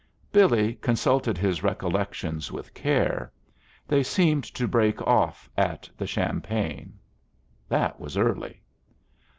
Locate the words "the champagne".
5.95-6.97